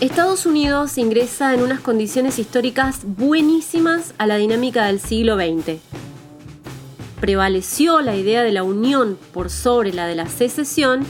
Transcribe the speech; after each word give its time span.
Estados 0.00 0.44
Unidos 0.44 0.98
ingresa 0.98 1.54
en 1.54 1.62
unas 1.62 1.80
condiciones 1.80 2.38
históricas 2.38 3.02
buenísimas 3.04 4.12
a 4.18 4.26
la 4.26 4.36
dinámica 4.36 4.86
del 4.86 4.98
siglo 4.98 5.36
XX. 5.36 5.78
Prevaleció 7.20 8.00
la 8.00 8.16
idea 8.16 8.42
de 8.42 8.50
la 8.50 8.64
unión 8.64 9.16
por 9.32 9.50
sobre 9.50 9.92
la 9.92 10.06
de 10.06 10.16
la 10.16 10.26
secesión 10.26 11.06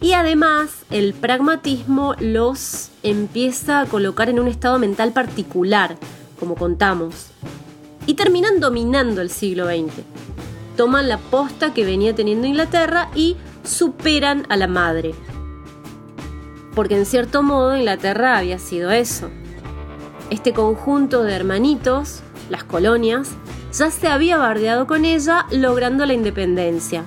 y 0.00 0.12
además 0.12 0.70
el 0.90 1.14
pragmatismo 1.14 2.14
los 2.20 2.90
empieza 3.02 3.80
a 3.80 3.86
colocar 3.86 4.30
en 4.30 4.38
un 4.38 4.46
estado 4.46 4.78
mental 4.78 5.12
particular, 5.12 5.96
como 6.38 6.54
contamos, 6.54 7.30
y 8.06 8.14
terminan 8.14 8.60
dominando 8.60 9.20
el 9.20 9.30
siglo 9.30 9.66
XX. 9.66 10.04
Toman 10.76 11.08
la 11.08 11.18
posta 11.18 11.74
que 11.74 11.84
venía 11.84 12.14
teniendo 12.14 12.46
Inglaterra 12.46 13.10
y 13.16 13.36
superan 13.64 14.46
a 14.48 14.56
la 14.56 14.68
madre 14.68 15.12
porque 16.78 16.96
en 16.96 17.06
cierto 17.06 17.42
modo 17.42 17.76
Inglaterra 17.76 18.38
había 18.38 18.60
sido 18.60 18.92
eso. 18.92 19.30
Este 20.30 20.52
conjunto 20.52 21.24
de 21.24 21.34
hermanitos, 21.34 22.20
las 22.50 22.62
colonias, 22.62 23.30
ya 23.72 23.90
se 23.90 24.06
había 24.06 24.36
bardeado 24.36 24.86
con 24.86 25.04
ella 25.04 25.46
logrando 25.50 26.06
la 26.06 26.14
independencia. 26.14 27.02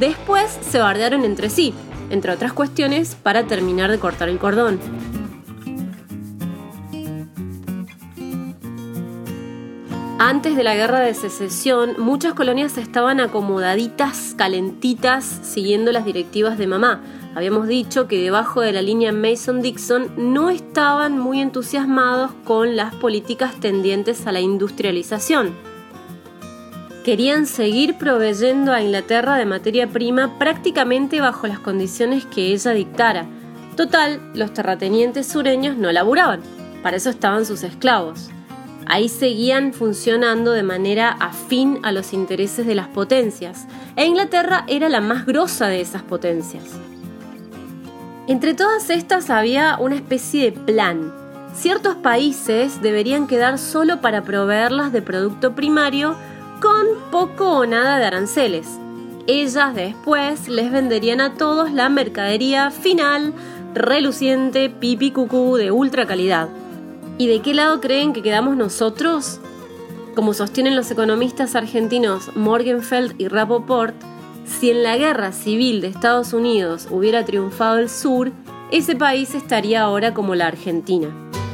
Después 0.00 0.58
se 0.62 0.78
bardearon 0.78 1.26
entre 1.26 1.50
sí, 1.50 1.74
entre 2.08 2.32
otras 2.32 2.54
cuestiones, 2.54 3.16
para 3.16 3.44
terminar 3.46 3.90
de 3.90 3.98
cortar 3.98 4.30
el 4.30 4.38
cordón. 4.38 4.80
Antes 10.18 10.56
de 10.56 10.64
la 10.64 10.74
guerra 10.74 11.00
de 11.00 11.12
secesión, 11.12 11.96
muchas 11.98 12.32
colonias 12.32 12.78
estaban 12.78 13.20
acomodaditas, 13.20 14.34
calentitas, 14.38 15.26
siguiendo 15.42 15.92
las 15.92 16.06
directivas 16.06 16.56
de 16.56 16.66
mamá, 16.66 17.02
Habíamos 17.36 17.68
dicho 17.68 18.08
que 18.08 18.22
debajo 18.22 18.62
de 18.62 18.72
la 18.72 18.80
línea 18.80 19.12
Mason-Dixon 19.12 20.32
no 20.32 20.48
estaban 20.48 21.18
muy 21.18 21.42
entusiasmados 21.42 22.30
con 22.44 22.76
las 22.76 22.94
políticas 22.94 23.60
tendientes 23.60 24.26
a 24.26 24.32
la 24.32 24.40
industrialización. 24.40 25.54
Querían 27.04 27.44
seguir 27.44 27.98
proveyendo 27.98 28.72
a 28.72 28.80
Inglaterra 28.80 29.36
de 29.36 29.44
materia 29.44 29.86
prima 29.86 30.38
prácticamente 30.38 31.20
bajo 31.20 31.46
las 31.46 31.58
condiciones 31.58 32.24
que 32.24 32.54
ella 32.54 32.70
dictara. 32.70 33.26
Total, 33.76 34.18
los 34.32 34.54
terratenientes 34.54 35.26
sureños 35.26 35.76
no 35.76 35.92
laburaban, 35.92 36.40
para 36.82 36.96
eso 36.96 37.10
estaban 37.10 37.44
sus 37.44 37.64
esclavos. 37.64 38.30
Ahí 38.86 39.10
seguían 39.10 39.74
funcionando 39.74 40.52
de 40.52 40.62
manera 40.62 41.10
afín 41.10 41.80
a 41.82 41.92
los 41.92 42.14
intereses 42.14 42.66
de 42.66 42.76
las 42.76 42.88
potencias, 42.88 43.66
e 43.94 44.06
Inglaterra 44.06 44.64
era 44.68 44.88
la 44.88 45.02
más 45.02 45.26
grosa 45.26 45.68
de 45.68 45.82
esas 45.82 46.02
potencias. 46.02 46.80
Entre 48.28 48.54
todas 48.54 48.90
estas 48.90 49.30
había 49.30 49.76
una 49.78 49.94
especie 49.94 50.50
de 50.50 50.52
plan. 50.52 51.12
Ciertos 51.54 51.94
países 51.94 52.82
deberían 52.82 53.28
quedar 53.28 53.56
solo 53.56 54.00
para 54.00 54.24
proveerlas 54.24 54.92
de 54.92 55.00
producto 55.00 55.54
primario 55.54 56.16
con 56.60 56.86
poco 57.12 57.58
o 57.58 57.66
nada 57.66 57.98
de 57.98 58.04
aranceles. 58.04 58.66
Ellas 59.28 59.76
después 59.76 60.48
les 60.48 60.72
venderían 60.72 61.20
a 61.20 61.34
todos 61.34 61.72
la 61.72 61.88
mercadería 61.88 62.72
final, 62.72 63.32
reluciente, 63.74 64.70
pipi 64.70 65.12
cucú 65.12 65.56
de 65.56 65.70
ultra 65.70 66.04
calidad. 66.04 66.48
¿Y 67.18 67.28
de 67.28 67.40
qué 67.42 67.54
lado 67.54 67.80
creen 67.80 68.12
que 68.12 68.22
quedamos 68.22 68.56
nosotros? 68.56 69.38
Como 70.16 70.34
sostienen 70.34 70.74
los 70.74 70.90
economistas 70.90 71.54
argentinos 71.54 72.34
Morgenfeld 72.34 73.14
y 73.20 73.28
Rapoport, 73.28 73.94
si 74.46 74.70
en 74.70 74.82
la 74.82 74.96
guerra 74.96 75.32
civil 75.32 75.80
de 75.80 75.88
Estados 75.88 76.32
Unidos 76.32 76.88
hubiera 76.90 77.24
triunfado 77.24 77.78
el 77.78 77.88
sur, 77.90 78.32
ese 78.70 78.96
país 78.96 79.34
estaría 79.34 79.82
ahora 79.82 80.14
como 80.14 80.34
la 80.34 80.46
Argentina. 80.46 81.08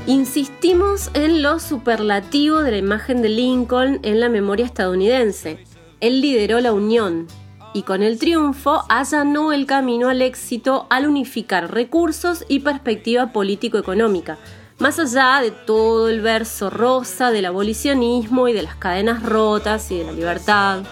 Insistimos 0.07 1.11
en 1.15 1.43
lo 1.43 1.61
superlativo 1.61 2.63
de 2.63 2.73
la 2.73 2.77
imagen 2.79 3.23
de 3.23 3.29
Lincoln 3.29 4.01
en 4.03 4.21
la 4.21 4.29
memoria 4.29 4.67
estadounidense. 4.67 5.65
Él 6.01 6.21
lideró 6.21 6.61
la 6.61 6.73
unión 6.73 7.29
y 7.75 7.83
con 7.83 8.03
el 8.03 8.19
triunfo 8.19 8.83
allanó 8.89 9.53
el 9.53 9.67
camino 9.67 10.09
al 10.09 10.21
éxito 10.21 10.87
al 10.91 11.07
unificar 11.07 11.73
recursos 11.73 12.45
y 12.49 12.61
perspectiva 12.61 13.33
político-económica, 13.33 14.39
más 14.79 14.99
allá 14.99 15.41
de 15.41 15.51
todo 15.51 16.09
el 16.09 16.21
verso 16.21 16.69
rosa 16.69 17.31
del 17.31 17.47
abolicionismo 17.47 18.49
y 18.49 18.53
de 18.53 18.63
las 18.63 18.75
cadenas 18.75 19.23
rotas 19.23 19.91
y 19.91 19.99
de 19.99 20.05
la 20.05 20.13
libertad. 20.13 20.83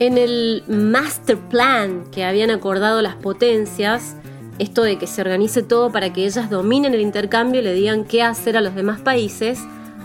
En 0.00 0.16
el 0.16 0.64
master 0.66 1.36
plan 1.36 2.04
que 2.10 2.24
habían 2.24 2.50
acordado 2.50 3.02
las 3.02 3.16
potencias, 3.16 4.16
esto 4.58 4.82
de 4.82 4.96
que 4.96 5.06
se 5.06 5.20
organice 5.20 5.62
todo 5.62 5.92
para 5.92 6.10
que 6.10 6.24
ellas 6.24 6.48
dominen 6.48 6.94
el 6.94 7.02
intercambio 7.02 7.60
y 7.60 7.64
le 7.64 7.74
digan 7.74 8.06
qué 8.06 8.22
hacer 8.22 8.56
a 8.56 8.62
los 8.62 8.74
demás 8.74 9.02
países, 9.02 9.60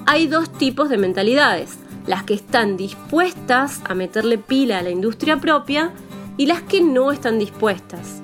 hay 0.06 0.28
dos 0.28 0.52
tipos 0.52 0.90
de 0.90 0.98
mentalidades. 0.98 1.78
Las 2.08 2.24
que 2.24 2.34
están 2.34 2.76
dispuestas 2.76 3.80
a 3.86 3.96
meterle 3.96 4.38
pila 4.38 4.80
a 4.80 4.84
la 4.84 4.90
industria 4.90 5.38
propia 5.38 5.94
y 6.36 6.48
las 6.48 6.62
que 6.62 6.82
no 6.82 7.14
están 7.14 7.40
dispuestas. 7.40 8.22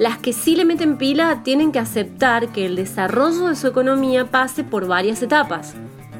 Las 0.00 0.18
que 0.18 0.32
sí 0.32 0.56
le 0.56 0.64
meten 0.64 0.98
pila 0.98 1.44
tienen 1.44 1.70
que 1.70 1.78
aceptar 1.78 2.48
que 2.48 2.66
el 2.66 2.74
desarrollo 2.74 3.46
de 3.46 3.54
su 3.54 3.68
economía 3.68 4.32
pase 4.32 4.64
por 4.64 4.88
varias 4.88 5.22
etapas. 5.22 5.74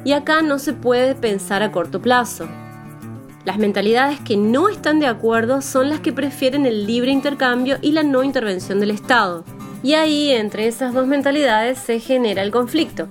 Y 0.04 0.12
acá 0.12 0.42
no 0.42 0.60
se 0.60 0.74
puede 0.74 1.16
pensar 1.16 1.64
a 1.64 1.72
corto 1.72 2.00
plazo. 2.00 2.46
Las 3.44 3.58
mentalidades 3.58 4.20
que 4.20 4.36
no 4.36 4.68
están 4.68 5.00
de 5.00 5.06
acuerdo 5.06 5.62
son 5.62 5.90
las 5.90 5.98
que 5.98 6.12
prefieren 6.12 6.64
el 6.64 6.86
libre 6.86 7.10
intercambio 7.10 7.78
y 7.82 7.90
la 7.90 8.04
no 8.04 8.22
intervención 8.22 8.78
del 8.78 8.92
Estado. 8.92 9.44
Y 9.82 9.94
ahí, 9.94 10.30
entre 10.30 10.68
esas 10.68 10.94
dos 10.94 11.08
mentalidades, 11.08 11.78
se 11.78 11.98
genera 11.98 12.42
el 12.42 12.52
conflicto. 12.52 13.08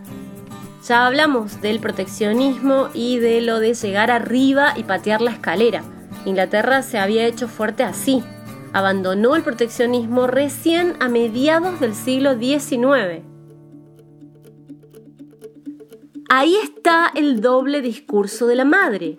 Ya 0.88 1.06
hablamos 1.06 1.62
del 1.62 1.81
proteccionismo 1.81 2.88
y 2.94 3.18
de 3.18 3.42
lo 3.42 3.59
de 3.59 3.74
llegar 3.74 4.09
arriba 4.09 4.74
y 4.78 4.84
patear 4.84 5.22
la 5.22 5.31
escalera. 5.31 5.84
Inglaterra 6.25 6.81
se 6.81 6.98
había 6.98 7.25
hecho 7.25 7.50
fuerte 7.50 7.84
así. 7.84 8.24
Abandonó 8.72 9.36
el 9.36 9.44
proteccionismo 9.44 10.28
recién 10.28 10.96
a 11.02 11.09
mediados 11.09 11.81
del 11.81 11.94
siglo 11.94 12.40
XIX. 12.40 13.22
Ahí 16.30 16.56
está 16.63 17.12
el 17.13 17.42
doble 17.42 17.81
discurso 17.81 18.48
de 18.48 18.56
la 18.56 18.63
madre. 18.63 19.18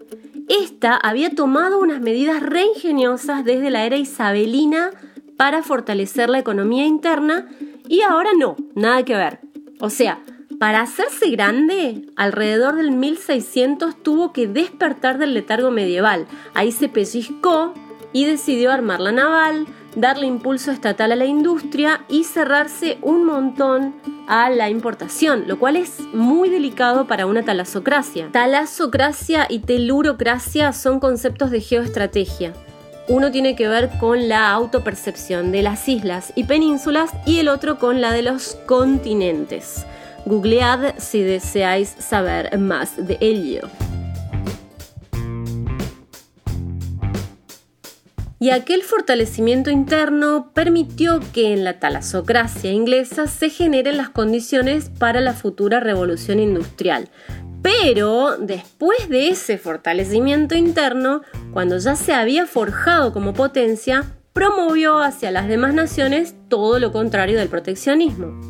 Esta 0.52 0.96
había 0.96 1.30
tomado 1.30 1.78
unas 1.78 2.02
medidas 2.02 2.42
reingeniosas 2.42 3.42
desde 3.42 3.70
la 3.70 3.86
era 3.86 3.96
isabelina 3.96 4.90
para 5.38 5.62
fortalecer 5.62 6.28
la 6.28 6.40
economía 6.40 6.84
interna 6.84 7.48
y 7.88 8.02
ahora 8.02 8.32
no, 8.36 8.56
nada 8.74 9.02
que 9.02 9.16
ver. 9.16 9.40
O 9.80 9.88
sea, 9.88 10.18
para 10.60 10.82
hacerse 10.82 11.30
grande, 11.30 12.06
alrededor 12.16 12.74
del 12.74 12.90
1600 12.90 14.02
tuvo 14.02 14.34
que 14.34 14.46
despertar 14.46 15.16
del 15.16 15.32
letargo 15.32 15.70
medieval. 15.70 16.26
Ahí 16.52 16.70
se 16.70 16.90
pellizcó 16.90 17.72
y 18.12 18.26
decidió 18.26 18.72
armar 18.72 19.00
la 19.00 19.12
naval, 19.12 19.66
darle 19.96 20.26
impulso 20.26 20.70
estatal 20.70 21.12
a 21.12 21.16
la 21.16 21.24
industria 21.24 22.04
y 22.08 22.24
cerrarse 22.24 22.98
un 23.02 23.24
montón 23.24 23.94
a 24.26 24.50
la 24.50 24.70
importación, 24.70 25.44
lo 25.46 25.58
cual 25.58 25.76
es 25.76 26.00
muy 26.12 26.48
delicado 26.48 27.06
para 27.06 27.26
una 27.26 27.44
talasocracia. 27.44 28.28
Talasocracia 28.32 29.46
y 29.48 29.60
telurocracia 29.60 30.72
son 30.72 31.00
conceptos 31.00 31.50
de 31.50 31.60
geoestrategia. 31.60 32.52
Uno 33.08 33.30
tiene 33.32 33.56
que 33.56 33.68
ver 33.68 33.90
con 33.98 34.28
la 34.28 34.50
autopercepción 34.50 35.50
de 35.50 35.62
las 35.62 35.88
islas 35.88 36.32
y 36.36 36.44
penínsulas 36.44 37.10
y 37.26 37.38
el 37.38 37.48
otro 37.48 37.78
con 37.78 38.00
la 38.00 38.12
de 38.12 38.22
los 38.22 38.54
continentes. 38.66 39.84
Googlead 40.24 40.94
si 40.98 41.22
deseáis 41.22 41.88
saber 41.88 42.56
más 42.58 42.96
de 42.96 43.18
ello. 43.20 43.68
Y 48.42 48.50
aquel 48.50 48.82
fortalecimiento 48.82 49.70
interno 49.70 50.50
permitió 50.52 51.20
que 51.32 51.52
en 51.52 51.62
la 51.62 51.78
talasocracia 51.78 52.72
inglesa 52.72 53.28
se 53.28 53.50
generen 53.50 53.96
las 53.96 54.08
condiciones 54.10 54.90
para 54.98 55.20
la 55.20 55.32
futura 55.32 55.78
revolución 55.78 56.40
industrial. 56.40 57.08
Pero 57.62 58.36
después 58.38 59.08
de 59.08 59.28
ese 59.28 59.58
fortalecimiento 59.58 60.56
interno, 60.56 61.22
cuando 61.52 61.78
ya 61.78 61.94
se 61.94 62.14
había 62.14 62.46
forjado 62.46 63.12
como 63.12 63.32
potencia, 63.32 64.06
promovió 64.32 64.98
hacia 64.98 65.30
las 65.30 65.46
demás 65.46 65.72
naciones 65.72 66.34
todo 66.48 66.80
lo 66.80 66.90
contrario 66.90 67.38
del 67.38 67.48
proteccionismo. 67.48 68.40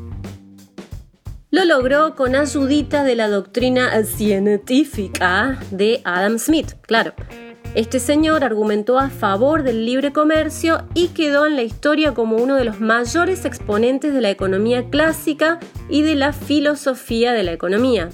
Lo 1.51 1.67
logró 1.67 2.15
con 2.15 2.35
ayudita 2.35 3.05
de 3.05 3.15
la 3.15 3.29
doctrina 3.29 4.03
científica 4.05 5.61
de 5.71 6.01
Adam 6.05 6.39
Smith, 6.39 6.77
claro, 6.81 7.13
este 7.75 8.01
señor 8.01 8.45
argumentó 8.45 8.99
a 8.99 9.09
favor 9.09 9.63
del 9.63 9.87
libre 9.87 10.13
comercio 10.13 10.87
y 10.95 11.09
quedó 11.09 11.47
en 11.47 11.57
la 11.57 11.63
historia 11.63 12.13
como 12.13 12.37
uno 12.37 12.57
de 12.57 12.65
los 12.65 12.81
mayores 12.81 13.47
exponentes 13.47 14.13
de 14.13 14.21
la 14.21 14.29
economía 14.29 14.91
clásica 14.91 15.59
y 15.89 16.03
de 16.03 16.15
la 16.15 16.35
filosofía 16.35 17.33
de 17.33 17.45
la 17.45 17.53
economía. 17.53 18.11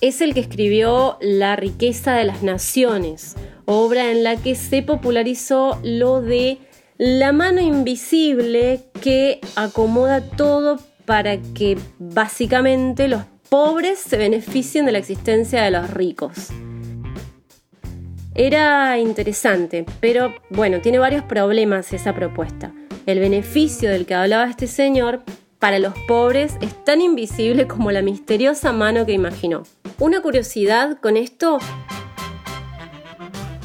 es 0.00 0.20
el 0.20 0.34
que 0.34 0.40
escribió 0.40 1.18
La 1.20 1.56
riqueza 1.56 2.14
de 2.14 2.24
las 2.24 2.42
naciones, 2.42 3.36
obra 3.66 4.10
en 4.10 4.24
la 4.24 4.36
que 4.36 4.54
se 4.54 4.82
popularizó 4.82 5.78
lo 5.82 6.20
de 6.20 6.58
la 6.96 7.32
mano 7.32 7.60
invisible 7.60 8.80
que 9.00 9.40
acomoda 9.56 10.22
todo 10.22 10.78
para 11.04 11.38
que 11.38 11.78
básicamente 11.98 13.08
los 13.08 13.22
pobres 13.48 13.98
se 13.98 14.16
beneficien 14.16 14.86
de 14.86 14.92
la 14.92 14.98
existencia 14.98 15.62
de 15.62 15.70
los 15.70 15.90
ricos. 15.90 16.50
Era 18.34 18.98
interesante, 18.98 19.86
pero 20.00 20.34
bueno, 20.50 20.80
tiene 20.80 20.98
varios 20.98 21.22
problemas 21.22 21.92
esa 21.92 22.14
propuesta. 22.14 22.72
El 23.06 23.20
beneficio 23.20 23.90
del 23.90 24.06
que 24.06 24.14
hablaba 24.14 24.50
este 24.50 24.66
señor 24.66 25.22
para 25.60 25.78
los 25.78 25.94
pobres 26.08 26.54
es 26.60 26.84
tan 26.84 27.00
invisible 27.00 27.68
como 27.68 27.92
la 27.92 28.02
misteriosa 28.02 28.72
mano 28.72 29.06
que 29.06 29.12
imaginó. 29.12 29.62
Una 30.00 30.20
curiosidad 30.20 30.98
con 31.00 31.16
esto 31.16 31.58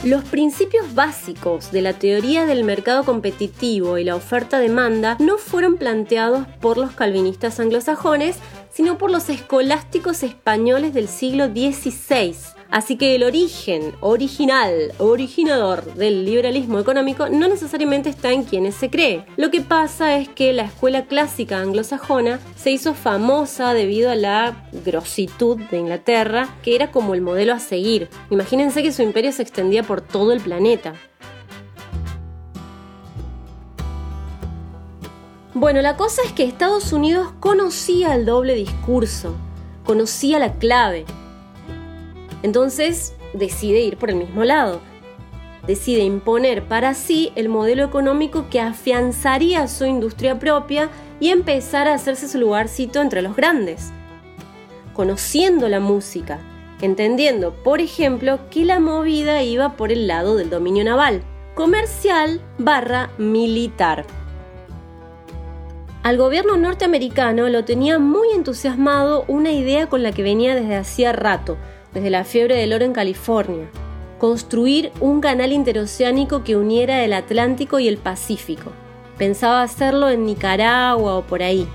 los 0.03 0.23
principios 0.23 0.95
básicos 0.95 1.73
de 1.73 1.81
la 1.81 1.91
teoría 1.91 2.45
del 2.45 2.63
mercado 2.63 3.03
competitivo 3.03 3.97
y 3.97 4.05
la 4.05 4.15
oferta-demanda 4.15 5.17
no 5.19 5.37
fueron 5.37 5.75
planteados 5.75 6.47
por 6.61 6.77
los 6.77 6.91
calvinistas 6.91 7.59
anglosajones, 7.59 8.37
sino 8.71 8.97
por 8.97 9.11
los 9.11 9.27
escolásticos 9.29 10.23
españoles 10.23 10.93
del 10.93 11.09
siglo 11.09 11.47
XVI, 11.47 12.33
Así 12.71 12.97
que 12.97 13.15
el 13.15 13.23
origen 13.23 13.95
original, 13.99 14.93
originador 14.99 15.95
del 15.95 16.23
liberalismo 16.23 16.79
económico 16.79 17.27
no 17.27 17.47
necesariamente 17.47 18.09
está 18.09 18.31
en 18.31 18.43
quienes 18.43 18.75
se 18.75 18.91
cree. 18.91 19.25
Lo 19.37 19.49
que 19.49 19.61
pasa 19.61 20.17
es 20.17 20.29
que 20.29 20.53
la 20.53 20.63
escuela 20.63 21.05
clásica 21.05 21.59
anglosajona 21.59 22.39
se 22.55 22.69
hizo 22.69 22.93
famosa 22.93 23.73
debido 23.73 24.11
a 24.11 24.15
la 24.15 24.67
grositud 24.85 25.57
de 25.71 25.79
Inglaterra, 25.79 26.55
que 26.61 26.75
era 26.75 26.91
como 26.91 27.15
el 27.15 27.21
modelo 27.21 27.53
a 27.53 27.59
seguir. 27.59 28.07
Imagínense 28.29 28.83
que 28.83 28.91
su 28.91 29.01
imperio 29.01 29.31
se 29.31 29.41
extendía 29.41 29.81
por 29.81 30.01
todo 30.01 30.31
el 30.31 30.39
planeta. 30.39 30.93
Bueno, 35.55 35.81
la 35.81 35.97
cosa 35.97 36.21
es 36.23 36.31
que 36.33 36.43
Estados 36.43 36.93
Unidos 36.93 37.33
conocía 37.39 38.13
el 38.13 38.25
doble 38.25 38.53
discurso, 38.53 39.35
conocía 39.83 40.37
la 40.37 40.53
clave, 40.53 41.05
entonces 42.43 43.13
decide 43.33 43.81
ir 43.81 43.97
por 43.97 44.09
el 44.09 44.15
mismo 44.15 44.43
lado. 44.43 44.81
Decide 45.67 46.03
imponer 46.03 46.63
para 46.63 46.93
sí 46.93 47.31
el 47.35 47.49
modelo 47.49 47.83
económico 47.83 48.47
que 48.49 48.59
afianzaría 48.59 49.67
su 49.67 49.85
industria 49.85 50.39
propia 50.39 50.89
y 51.19 51.29
empezar 51.29 51.87
a 51.87 51.93
hacerse 51.93 52.27
su 52.27 52.39
lugarcito 52.39 53.01
entre 53.01 53.21
los 53.21 53.35
grandes. 53.35 53.91
Conociendo 54.93 55.69
la 55.69 55.79
música, 55.79 56.39
entendiendo, 56.81 57.53
por 57.53 57.81
ejemplo, 57.81 58.39
que 58.49 58.65
la 58.65 58.79
movida 58.79 59.43
iba 59.43 59.73
por 59.73 59.91
el 59.91 60.07
lado 60.07 60.35
del 60.35 60.49
dominio 60.49 60.83
naval, 60.83 61.21
comercial 61.55 62.41
barra 62.57 63.11
militar. 63.17 64.05
Al 66.01 66.17
gobierno 66.17 66.55
norteamericano 66.55 67.49
lo 67.49 67.65
tenía 67.65 67.99
muy 67.99 68.29
entusiasmado 68.31 69.25
una 69.27 69.51
idea 69.51 69.87
con 69.87 70.01
la 70.01 70.13
que 70.13 70.23
venía 70.23 70.55
desde 70.55 70.77
hacía 70.77 71.11
rato, 71.11 71.57
desde 71.93 72.09
la 72.09 72.23
fiebre 72.23 72.55
del 72.55 72.73
oro 72.73 72.85
en 72.85 72.93
California, 72.93 73.69
construir 74.17 74.91
un 74.99 75.21
canal 75.21 75.51
interoceánico 75.51 76.43
que 76.43 76.55
uniera 76.55 77.03
el 77.03 77.13
Atlántico 77.13 77.79
y 77.79 77.87
el 77.87 77.97
Pacífico. 77.97 78.71
Pensaba 79.17 79.61
hacerlo 79.61 80.09
en 80.09 80.25
Nicaragua 80.25 81.17
o 81.17 81.23
por 81.23 81.41
ahí. 81.41 81.67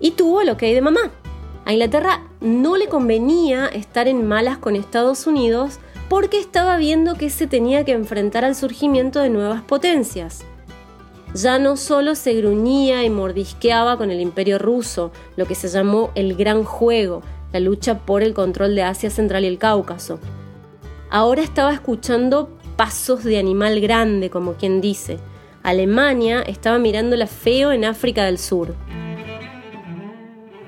Y 0.00 0.12
tuvo 0.12 0.42
lo 0.42 0.56
que 0.56 0.66
hay 0.66 0.74
de 0.74 0.80
mamá. 0.80 1.12
A 1.64 1.72
Inglaterra 1.72 2.22
no 2.40 2.76
le 2.76 2.88
convenía 2.88 3.66
estar 3.66 4.08
en 4.08 4.26
malas 4.26 4.58
con 4.58 4.76
Estados 4.76 5.26
Unidos 5.26 5.80
porque 6.08 6.38
estaba 6.38 6.76
viendo 6.76 7.16
que 7.16 7.30
se 7.30 7.46
tenía 7.46 7.84
que 7.84 7.92
enfrentar 7.92 8.44
al 8.44 8.54
surgimiento 8.54 9.20
de 9.20 9.30
nuevas 9.30 9.62
potencias. 9.62 10.44
Ya 11.34 11.58
no 11.58 11.76
solo 11.76 12.14
se 12.14 12.34
gruñía 12.34 13.04
y 13.04 13.10
mordisqueaba 13.10 13.98
con 13.98 14.10
el 14.10 14.20
imperio 14.20 14.58
ruso, 14.58 15.10
lo 15.36 15.46
que 15.46 15.54
se 15.54 15.68
llamó 15.68 16.10
el 16.14 16.34
Gran 16.36 16.64
Juego, 16.64 17.22
la 17.52 17.60
lucha 17.60 17.98
por 18.00 18.22
el 18.22 18.34
control 18.34 18.74
de 18.74 18.82
Asia 18.82 19.10
Central 19.10 19.44
y 19.44 19.48
el 19.48 19.58
Cáucaso. 19.58 20.18
Ahora 21.10 21.42
estaba 21.42 21.72
escuchando 21.72 22.56
pasos 22.76 23.24
de 23.24 23.38
animal 23.38 23.80
grande, 23.80 24.30
como 24.30 24.54
quien 24.54 24.80
dice. 24.80 25.18
Alemania 25.62 26.42
estaba 26.42 26.78
mirándola 26.78 27.26
feo 27.26 27.72
en 27.72 27.84
África 27.84 28.24
del 28.24 28.38
Sur. 28.38 28.74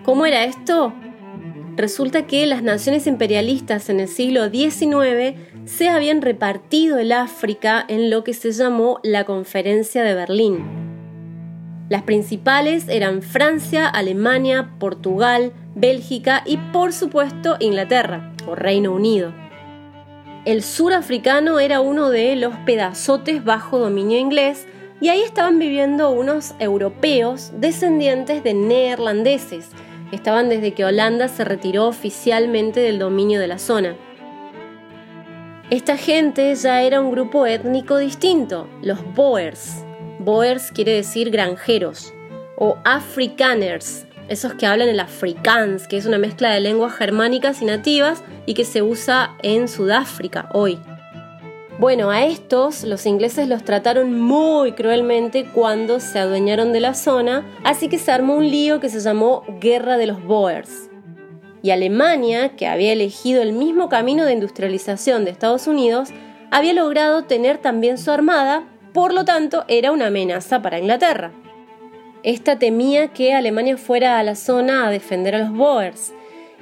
¿Cómo 0.04 0.26
era 0.26 0.44
esto? 0.44 0.92
Resulta 1.76 2.26
que 2.26 2.46
las 2.46 2.62
naciones 2.62 3.06
imperialistas 3.06 3.88
en 3.88 4.00
el 4.00 4.08
siglo 4.08 4.48
XIX 4.48 5.36
se 5.64 5.88
habían 5.88 6.22
repartido 6.22 6.98
el 6.98 7.12
África 7.12 7.84
en 7.86 8.10
lo 8.10 8.24
que 8.24 8.34
se 8.34 8.50
llamó 8.50 8.98
la 9.02 9.24
Conferencia 9.24 10.02
de 10.02 10.14
Berlín. 10.14 10.64
Las 11.88 12.02
principales 12.02 12.88
eran 12.88 13.22
Francia, 13.22 13.86
Alemania, 13.86 14.70
Portugal, 14.78 15.52
Bélgica 15.80 16.42
y 16.44 16.56
por 16.56 16.92
supuesto 16.92 17.56
Inglaterra 17.60 18.32
o 18.46 18.54
Reino 18.54 18.92
Unido. 18.92 19.32
El 20.44 20.62
sur 20.62 20.92
africano 20.92 21.60
era 21.60 21.80
uno 21.80 22.10
de 22.10 22.34
los 22.34 22.56
pedazotes 22.66 23.44
bajo 23.44 23.78
dominio 23.78 24.18
inglés 24.18 24.66
y 25.00 25.08
ahí 25.08 25.20
estaban 25.22 25.58
viviendo 25.58 26.10
unos 26.10 26.54
europeos 26.58 27.52
descendientes 27.54 28.42
de 28.42 28.54
neerlandeses. 28.54 29.70
Estaban 30.10 30.48
desde 30.48 30.72
que 30.72 30.84
Holanda 30.84 31.28
se 31.28 31.44
retiró 31.44 31.86
oficialmente 31.86 32.80
del 32.80 32.98
dominio 32.98 33.38
de 33.38 33.46
la 33.46 33.58
zona. 33.58 33.94
Esta 35.70 35.96
gente 35.96 36.54
ya 36.54 36.82
era 36.82 37.00
un 37.00 37.12
grupo 37.12 37.46
étnico 37.46 37.98
distinto, 37.98 38.66
los 38.82 38.98
Boers. 39.14 39.84
Boers 40.18 40.72
quiere 40.72 40.94
decir 40.94 41.30
granjeros, 41.30 42.12
o 42.56 42.78
Afrikaners, 42.84 44.07
esos 44.28 44.54
que 44.54 44.66
hablan 44.66 44.88
el 44.88 45.00
afrikaans, 45.00 45.88
que 45.88 45.96
es 45.96 46.06
una 46.06 46.18
mezcla 46.18 46.50
de 46.50 46.60
lenguas 46.60 46.94
germánicas 46.94 47.62
y 47.62 47.64
nativas 47.64 48.22
y 48.46 48.54
que 48.54 48.64
se 48.64 48.82
usa 48.82 49.36
en 49.42 49.68
Sudáfrica 49.68 50.48
hoy. 50.52 50.78
Bueno, 51.78 52.10
a 52.10 52.24
estos 52.24 52.82
los 52.82 53.06
ingleses 53.06 53.46
los 53.46 53.62
trataron 53.62 54.20
muy 54.20 54.72
cruelmente 54.72 55.44
cuando 55.44 56.00
se 56.00 56.18
adueñaron 56.18 56.72
de 56.72 56.80
la 56.80 56.92
zona, 56.94 57.46
así 57.62 57.88
que 57.88 57.98
se 57.98 58.10
armó 58.10 58.34
un 58.34 58.50
lío 58.50 58.80
que 58.80 58.88
se 58.88 59.00
llamó 59.00 59.44
Guerra 59.60 59.96
de 59.96 60.08
los 60.08 60.22
Boers. 60.24 60.90
Y 61.62 61.70
Alemania, 61.70 62.56
que 62.56 62.66
había 62.66 62.92
elegido 62.92 63.42
el 63.42 63.52
mismo 63.52 63.88
camino 63.88 64.24
de 64.24 64.32
industrialización 64.32 65.24
de 65.24 65.30
Estados 65.30 65.68
Unidos, 65.68 66.08
había 66.50 66.72
logrado 66.72 67.24
tener 67.24 67.58
también 67.58 67.96
su 67.96 68.10
armada, 68.10 68.64
por 68.92 69.12
lo 69.14 69.24
tanto 69.24 69.64
era 69.68 69.92
una 69.92 70.06
amenaza 70.06 70.62
para 70.62 70.80
Inglaterra. 70.80 71.30
Esta 72.24 72.58
temía 72.58 73.08
que 73.08 73.32
Alemania 73.32 73.76
fuera 73.76 74.18
a 74.18 74.22
la 74.24 74.34
zona 74.34 74.86
a 74.86 74.90
defender 74.90 75.36
a 75.36 75.38
los 75.38 75.52
Boers. 75.52 76.12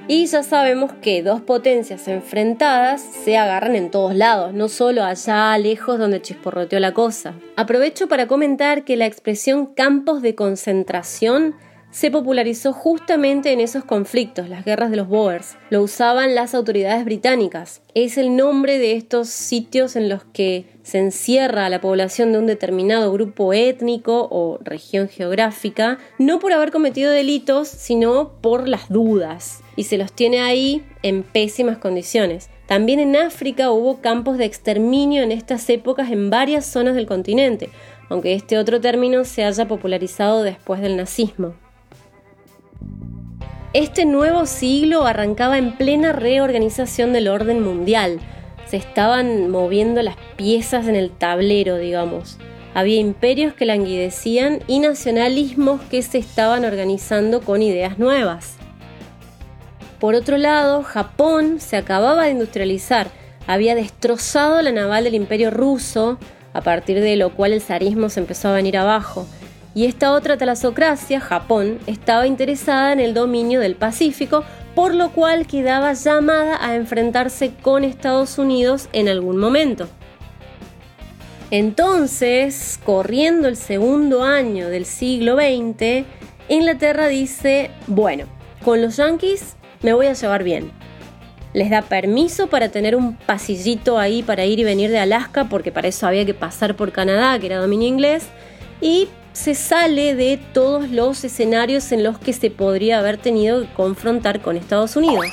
Y 0.07 0.27
ya 0.27 0.43
sabemos 0.43 0.93
que 1.01 1.23
dos 1.23 1.41
potencias 1.41 2.07
enfrentadas 2.07 3.01
se 3.01 3.37
agarran 3.37 3.75
en 3.75 3.89
todos 3.89 4.13
lados, 4.13 4.53
no 4.53 4.69
solo 4.69 5.03
allá 5.03 5.57
lejos 5.57 5.97
donde 5.97 6.21
chisporroteó 6.21 6.79
la 6.79 6.93
cosa. 6.93 7.33
Aprovecho 7.55 8.07
para 8.07 8.27
comentar 8.27 8.85
que 8.85 8.95
la 8.95 9.07
expresión 9.07 9.65
campos 9.65 10.21
de 10.21 10.35
concentración 10.35 11.55
se 11.91 12.11
popularizó 12.11 12.73
justamente 12.73 13.51
en 13.51 13.59
esos 13.59 13.83
conflictos, 13.83 14.49
las 14.49 14.65
guerras 14.65 14.91
de 14.91 14.97
los 14.97 15.07
Boers. 15.07 15.55
Lo 15.69 15.81
usaban 15.81 16.35
las 16.35 16.53
autoridades 16.53 17.03
británicas. 17.05 17.81
Es 17.93 18.17
el 18.17 18.35
nombre 18.35 18.77
de 18.77 18.93
estos 18.93 19.29
sitios 19.29 19.95
en 19.95 20.09
los 20.09 20.23
que 20.25 20.65
se 20.83 20.99
encierra 20.99 21.65
a 21.65 21.69
la 21.69 21.81
población 21.81 22.31
de 22.31 22.39
un 22.39 22.45
determinado 22.45 23.11
grupo 23.11 23.53
étnico 23.53 24.27
o 24.29 24.59
región 24.61 25.07
geográfica, 25.07 25.97
no 26.19 26.39
por 26.39 26.53
haber 26.53 26.71
cometido 26.71 27.11
delitos, 27.11 27.67
sino 27.67 28.33
por 28.41 28.67
las 28.67 28.89
dudas. 28.89 29.61
Y 29.75 29.85
se 29.85 29.97
los 29.97 30.11
tiene 30.11 30.41
ahí 30.41 30.85
en 31.03 31.23
pésimas 31.23 31.77
condiciones. 31.77 32.49
También 32.67 32.99
en 32.99 33.15
África 33.15 33.71
hubo 33.71 34.01
campos 34.01 34.37
de 34.37 34.45
exterminio 34.45 35.23
en 35.23 35.31
estas 35.31 35.69
épocas 35.69 36.11
en 36.11 36.29
varias 36.29 36.65
zonas 36.65 36.95
del 36.95 37.07
continente, 37.07 37.69
aunque 38.09 38.33
este 38.33 38.57
otro 38.57 38.81
término 38.81 39.23
se 39.23 39.45
haya 39.45 39.67
popularizado 39.67 40.43
después 40.43 40.81
del 40.81 40.97
nazismo. 40.97 41.55
Este 43.73 44.05
nuevo 44.05 44.45
siglo 44.45 45.05
arrancaba 45.05 45.57
en 45.57 45.77
plena 45.77 46.11
reorganización 46.11 47.13
del 47.13 47.27
orden 47.27 47.61
mundial. 47.61 48.19
Se 48.65 48.77
estaban 48.77 49.51
moviendo 49.51 50.01
las 50.01 50.15
piezas 50.35 50.87
en 50.87 50.95
el 50.95 51.11
tablero, 51.11 51.77
digamos. 51.77 52.37
Había 52.73 52.99
imperios 52.99 53.53
que 53.53 53.65
languidecían 53.65 54.61
y 54.67 54.79
nacionalismos 54.79 55.81
que 55.91 56.01
se 56.01 56.17
estaban 56.17 56.65
organizando 56.65 57.41
con 57.41 57.61
ideas 57.61 57.99
nuevas. 57.99 58.55
Por 59.99 60.15
otro 60.15 60.37
lado, 60.37 60.81
Japón 60.81 61.59
se 61.59 61.75
acababa 61.75 62.25
de 62.25 62.31
industrializar, 62.31 63.09
había 63.47 63.75
destrozado 63.75 64.61
la 64.61 64.71
naval 64.71 65.03
del 65.03 65.15
imperio 65.15 65.51
ruso, 65.51 66.17
a 66.53 66.61
partir 66.61 66.99
de 66.99 67.15
lo 67.15 67.35
cual 67.35 67.53
el 67.53 67.61
zarismo 67.61 68.09
se 68.09 68.21
empezó 68.21 68.47
a 68.49 68.53
venir 68.53 68.77
abajo 68.77 69.27
y 69.77 69.85
esta 69.85 70.11
otra 70.11 70.37
talasocracia, 70.37 71.19
Japón, 71.19 71.77
estaba 71.85 72.25
interesada 72.25 72.93
en 72.93 72.99
el 72.99 73.13
dominio 73.13 73.59
del 73.59 73.75
Pacífico 73.75 74.43
por 74.73 74.95
lo 74.95 75.11
cual 75.11 75.45
quedaba 75.45 75.93
llamada 75.93 76.57
a 76.65 76.73
enfrentarse 76.73 77.51
con 77.61 77.83
Estados 77.83 78.39
Unidos 78.39 78.89
en 78.91 79.07
algún 79.07 79.37
momento. 79.37 79.87
Entonces, 81.51 82.79
corriendo 82.83 83.47
el 83.47 83.55
segundo 83.55 84.23
año 84.23 84.67
del 84.67 84.87
siglo 84.87 85.35
XX, 85.35 86.07
Inglaterra 86.49 87.07
dice, 87.07 87.69
bueno, 87.85 88.25
con 88.65 88.81
los 88.81 88.97
yankees 88.97 89.57
me 89.83 89.93
voy 89.93 90.07
a 90.07 90.13
llevar 90.13 90.43
bien. 90.43 90.71
Les 91.53 91.69
da 91.69 91.83
permiso 91.83 92.47
para 92.47 92.69
tener 92.69 92.95
un 92.95 93.15
pasillito 93.15 93.99
ahí 93.99 94.23
para 94.23 94.43
ir 94.43 94.57
y 94.57 94.63
venir 94.63 94.89
de 94.89 94.97
Alaska, 94.97 95.49
porque 95.49 95.71
para 95.71 95.87
eso 95.87 96.07
había 96.07 96.25
que 96.25 96.33
pasar 96.33 96.75
por 96.75 96.91
Canadá, 96.91 97.37
que 97.37 97.45
era 97.45 97.59
dominio 97.59 97.87
inglés, 97.87 98.25
y 98.81 99.07
se 99.37 99.53
sale 99.53 100.15
de 100.15 100.39
todos 100.51 100.89
los 100.89 101.23
escenarios 101.23 101.91
en 101.91 102.03
los 102.03 102.17
que 102.17 102.33
se 102.33 102.49
podría 102.49 102.97
haber 102.97 103.17
tenido 103.17 103.61
que 103.61 103.73
confrontar 103.75 104.41
con 104.41 104.57
Estados 104.57 104.95
Unidos. 104.95 105.27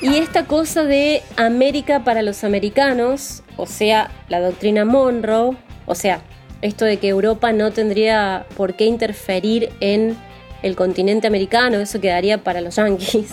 Y 0.00 0.14
esta 0.18 0.44
cosa 0.44 0.84
de 0.84 1.24
América 1.36 2.04
para 2.04 2.22
los 2.22 2.44
americanos, 2.44 3.42
o 3.56 3.66
sea, 3.66 4.12
la 4.28 4.40
doctrina 4.40 4.84
Monroe, 4.84 5.56
o 5.86 5.96
sea, 5.96 6.20
esto 6.62 6.84
de 6.84 6.98
que 6.98 7.08
Europa 7.08 7.52
no 7.52 7.72
tendría 7.72 8.46
por 8.56 8.74
qué 8.74 8.84
interferir 8.84 9.70
en 9.80 10.16
el 10.62 10.76
continente 10.76 11.26
americano, 11.26 11.78
eso 11.78 12.00
quedaría 12.00 12.44
para 12.44 12.60
los 12.60 12.76
yanquis, 12.76 13.30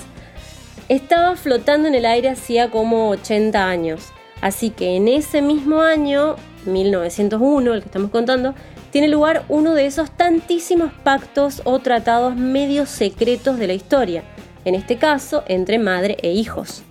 estaba 0.89 1.35
flotando 1.35 1.87
en 1.87 1.93
el 1.93 2.07
aire 2.07 2.29
hacía 2.29 2.71
como 2.71 3.09
80 3.09 3.69
años. 3.69 4.07
Así 4.41 4.71
que 4.71 4.95
en 4.95 5.07
ese 5.07 5.43
mismo 5.43 5.81
año, 5.81 6.37
1901, 6.65 7.73
el 7.73 7.81
que 7.81 7.85
estamos 7.85 8.09
contando, 8.09 8.55
tiene 8.93 9.07
lugar 9.07 9.43
uno 9.49 9.73
de 9.73 9.87
esos 9.87 10.11
tantísimos 10.11 10.93
pactos 10.93 11.63
o 11.65 11.79
tratados 11.79 12.35
medio 12.35 12.85
secretos 12.85 13.57
de 13.57 13.65
la 13.65 13.73
historia, 13.73 14.23
en 14.65 14.75
este 14.75 14.97
caso 14.97 15.43
entre 15.47 15.79
madre 15.79 16.15
e 16.21 16.31
hijos. 16.31 16.83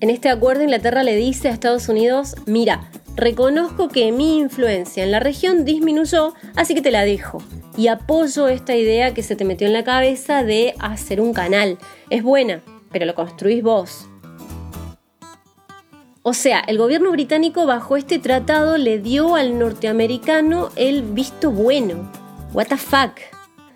En 0.00 0.08
este 0.08 0.30
acuerdo 0.30 0.62
Inglaterra 0.62 1.02
le 1.02 1.14
dice 1.14 1.48
a 1.48 1.50
Estados 1.50 1.90
Unidos, 1.90 2.36
mira, 2.46 2.90
reconozco 3.16 3.88
que 3.88 4.12
mi 4.12 4.38
influencia 4.38 5.04
en 5.04 5.10
la 5.10 5.20
región 5.20 5.66
disminuyó, 5.66 6.32
así 6.56 6.74
que 6.74 6.80
te 6.80 6.90
la 6.90 7.04
dejo. 7.04 7.42
Y 7.76 7.88
apoyo 7.88 8.48
esta 8.48 8.74
idea 8.74 9.12
que 9.12 9.22
se 9.22 9.36
te 9.36 9.44
metió 9.44 9.66
en 9.66 9.74
la 9.74 9.84
cabeza 9.84 10.42
de 10.42 10.74
hacer 10.78 11.20
un 11.20 11.34
canal. 11.34 11.76
Es 12.08 12.22
buena, 12.22 12.62
pero 12.92 13.04
lo 13.04 13.14
construís 13.14 13.62
vos. 13.62 14.08
O 16.22 16.34
sea, 16.34 16.60
el 16.60 16.78
gobierno 16.78 17.10
británico 17.10 17.64
bajo 17.66 17.96
este 17.96 18.18
tratado 18.18 18.76
le 18.76 18.98
dio 18.98 19.34
al 19.36 19.58
norteamericano 19.58 20.70
el 20.76 21.02
visto 21.02 21.50
bueno. 21.50 22.10
What 22.52 22.66
the 22.68 22.76
fuck? 22.76 23.12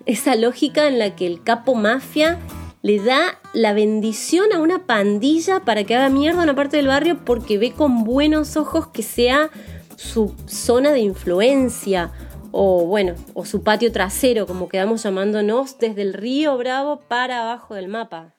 Esa 0.05 0.35
lógica 0.35 0.87
en 0.87 0.99
la 0.99 1.15
que 1.15 1.25
el 1.25 1.41
capo 1.43 1.75
mafia 1.75 2.39
le 2.81 2.99
da 2.99 3.39
la 3.53 3.73
bendición 3.73 4.51
a 4.53 4.59
una 4.59 4.85
pandilla 4.85 5.61
para 5.61 5.85
que 5.85 5.95
haga 5.95 6.09
mierda 6.09 6.43
una 6.43 6.55
parte 6.55 6.77
del 6.77 6.87
barrio 6.87 7.19
porque 7.23 7.57
ve 7.57 7.71
con 7.71 8.03
buenos 8.03 8.57
ojos 8.57 8.87
que 8.87 9.03
sea 9.03 9.49
su 9.95 10.35
zona 10.45 10.91
de 10.91 10.99
influencia 10.99 12.11
o 12.51 12.85
bueno, 12.85 13.15
o 13.33 13.45
su 13.45 13.63
patio 13.63 13.91
trasero, 13.91 14.45
como 14.45 14.69
quedamos 14.69 15.01
llamándonos, 15.01 15.79
desde 15.79 16.03
el 16.03 16.13
río 16.13 16.55
Bravo 16.57 16.99
para 17.07 17.41
abajo 17.41 17.73
del 17.73 17.87
mapa. 17.87 18.35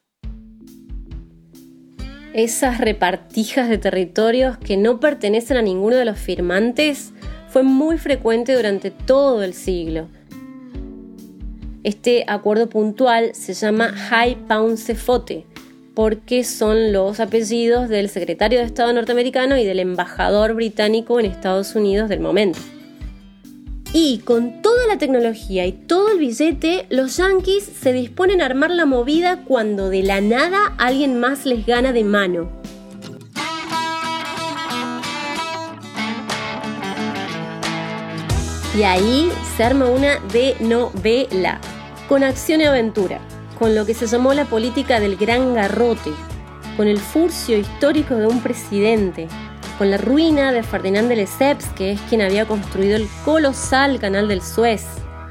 Esas 2.35 2.79
repartijas 2.79 3.71
de 3.71 3.79
territorios 3.79 4.59
que 4.59 4.77
no 4.77 5.01
pertenecen 5.01 5.57
a 5.57 5.63
ninguno 5.63 5.97
de 5.97 6.05
los 6.05 6.19
firmantes 6.19 7.13
fue 7.49 7.63
muy 7.63 7.97
frecuente 7.97 8.55
durante 8.55 8.91
todo 8.91 9.43
el 9.43 9.55
siglo 9.55 10.09
este 11.85 12.25
acuerdo 12.27 12.71
puntual 12.71 13.35
se 13.35 13.53
llama 13.53 13.93
High 13.93 14.39
Fote 14.97 15.45
porque 15.95 16.43
son 16.43 16.93
los 16.93 17.21
apellidos 17.21 17.91
del 17.91 18.09
secretario 18.09 18.59
de 18.59 18.65
Estado 18.65 18.93
norteamericano 18.93 19.59
y 19.59 19.65
del 19.65 19.79
embajador 19.79 20.55
británico 20.55 21.21
en 21.21 21.27
Estados 21.27 21.77
Unidos 21.77 22.09
del 22.09 22.21
momento. 22.21 22.59
Y 23.93 24.19
con 24.25 24.61
la 24.89 24.99
tecnología 24.99 25.67
y 25.67 25.73
todo 25.73 26.13
el 26.13 26.19
billete, 26.19 26.87
los 26.91 27.17
yankees 27.17 27.65
se 27.65 27.93
disponen 27.93 28.41
a 28.41 28.47
armar 28.47 28.71
la 28.71 28.87
movida 28.87 29.43
cuando 29.45 29.89
de 29.89 30.03
la 30.03 30.21
nada 30.21 30.75
alguien 30.79 31.19
más 31.19 31.47
les 31.47 31.67
gana 31.67 31.93
de 31.93 32.05
mano. 32.05 32.51
Y 38.77 38.83
ahí 38.83 39.31
se 39.57 39.63
arma 39.63 39.89
una 39.89 40.19
de 40.33 40.57
novela 40.61 41.61
con 42.09 42.25
acción 42.25 42.61
y 42.61 42.65
aventura, 42.65 43.21
con 43.59 43.75
lo 43.75 43.87
que 43.87 43.95
se 43.95 44.07
llamó 44.07 44.35
la 44.35 44.47
política 44.47 44.99
del 44.99 45.17
gran 45.17 45.55
garrote, 45.55 46.11
con 46.77 46.89
el 46.89 46.99
furcio 46.99 47.57
histórico 47.57 48.17
de 48.17 48.27
un 48.27 48.41
presidente, 48.41 49.29
con 49.79 49.91
la 49.91 49.97
ruina 49.97 50.53
de 50.53 50.63
Ferdinand 50.63 51.09
de 51.09 51.17
Lesseps, 51.17 51.67
que 51.71 51.93
es 51.93 52.01
quien 52.03 52.23
había 52.23 52.47
construido 52.47 52.97
el 52.97 53.09
colosal 53.25 53.99
canal 53.99 54.29
del 54.29 54.43
Suez, 54.43 54.87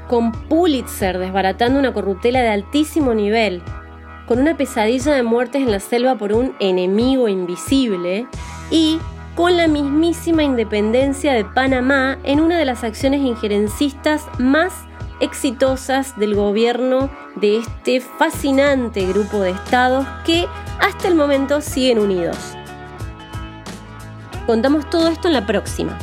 con 0.08 0.32
Pulitzer 0.32 1.18
desbaratando 1.18 1.78
una 1.78 1.94
corruptela 1.94 2.42
de 2.42 2.48
altísimo 2.48 3.14
nivel, 3.14 3.62
con 4.26 4.38
una 4.38 4.56
pesadilla 4.56 5.14
de 5.14 5.22
muertes 5.22 5.62
en 5.62 5.70
la 5.70 5.80
selva 5.80 6.16
por 6.16 6.32
un 6.32 6.54
enemigo 6.60 7.28
invisible 7.28 8.26
y 8.70 8.98
con 9.34 9.56
la 9.56 9.66
mismísima 9.66 10.42
independencia 10.42 11.32
de 11.32 11.44
Panamá 11.44 12.18
en 12.22 12.40
una 12.40 12.58
de 12.58 12.64
las 12.64 12.84
acciones 12.84 13.20
injerencistas 13.20 14.26
más 14.38 14.72
exitosas 15.20 16.16
del 16.18 16.34
gobierno 16.34 17.10
de 17.36 17.58
este 17.58 18.00
fascinante 18.00 19.06
grupo 19.06 19.40
de 19.40 19.50
estados 19.50 20.06
que 20.24 20.46
hasta 20.80 21.08
el 21.08 21.14
momento 21.14 21.60
siguen 21.60 21.98
unidos. 21.98 22.56
Contamos 24.46 24.88
todo 24.90 25.08
esto 25.08 25.28
en 25.28 25.34
la 25.34 25.46
próxima. 25.46 25.98